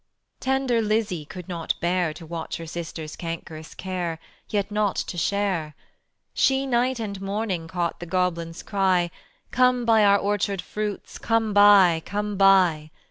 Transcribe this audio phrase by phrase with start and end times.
[0.39, 4.17] Tender Lizzie could not bear To watch her sister's cankerous care,
[4.49, 5.75] Yet not to share.
[6.33, 9.11] She night and morning Caught the goblins' cry:
[9.51, 12.89] "Come buy our orchard fruits, Come buy, come buy."